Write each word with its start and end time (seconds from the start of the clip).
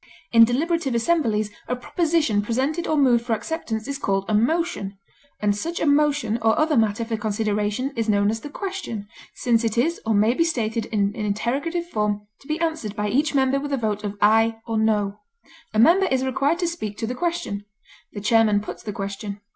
In 0.31 0.45
deliberative 0.45 0.95
assemblies 0.95 1.51
a 1.67 1.75
proposition 1.75 2.41
presented 2.41 2.87
or 2.87 2.97
moved 2.97 3.23
for 3.23 3.33
acceptance 3.33 3.87
is 3.87 3.99
called 3.99 4.25
a 4.27 4.33
motion, 4.33 4.97
and 5.39 5.55
such 5.55 5.79
a 5.79 5.85
motion 5.85 6.39
or 6.41 6.57
other 6.57 6.75
matter 6.75 7.05
for 7.05 7.17
consideration 7.17 7.93
is 7.95 8.09
known 8.09 8.31
as 8.31 8.39
the 8.39 8.49
question, 8.49 9.07
since 9.35 9.63
it 9.63 9.77
is 9.77 10.01
or 10.03 10.15
may 10.15 10.33
be 10.33 10.43
stated 10.43 10.87
in 10.87 11.13
interrogative 11.15 11.85
form 11.85 12.25
to 12.39 12.47
be 12.47 12.59
answered 12.59 12.95
by 12.95 13.09
each 13.09 13.35
member 13.35 13.59
with 13.59 13.71
a 13.73 13.77
vote 13.77 14.03
of 14.03 14.17
"aye" 14.21 14.57
or 14.65 14.79
"no;" 14.79 15.19
a 15.71 15.77
member 15.77 16.07
is 16.07 16.25
required 16.25 16.57
to 16.57 16.67
speak 16.67 16.97
to 16.97 17.05
the 17.05 17.13
question; 17.13 17.65
the 18.13 18.21
chairman 18.21 18.59
puts 18.59 18.81
the 18.81 18.91
question. 18.91 19.39